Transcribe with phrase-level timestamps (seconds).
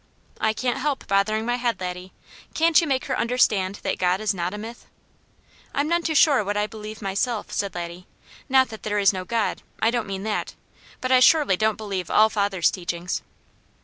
[0.39, 2.11] "I can't help bothering my head, Laddie.
[2.55, 4.87] Can't you make her understand that God is not a myth?"
[5.75, 8.07] "I'm none too sure what I believe myself," said Laddie.
[8.49, 10.55] "Not that there is no God I don't mean that
[11.01, 13.21] but I surely don't believe all father's teachings."